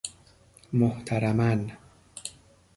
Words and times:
محترما 0.73 1.55
ً 1.55 1.67